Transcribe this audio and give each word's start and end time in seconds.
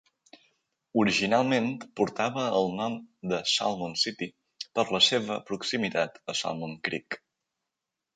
Originalment 1.01 1.67
portava 1.99 2.45
el 2.59 2.69
nom 2.79 2.95
de 3.33 3.39
Salmon 3.51 3.93
City 4.05 4.29
per 4.79 4.87
la 4.97 5.03
seva 5.09 5.37
proximitat 5.51 6.19
a 6.35 6.37
Salmon 6.41 6.75
Creek. 6.89 7.19